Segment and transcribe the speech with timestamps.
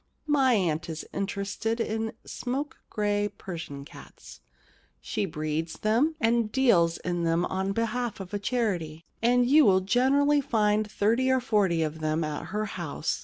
[0.25, 4.41] My aunt is interested in smoke gray Persian cats.
[4.99, 9.45] She breeds them and deals in them on behalf of a charity, and 39 The
[9.45, 13.19] Problem Club you will generally find thirty or forty of them at her house.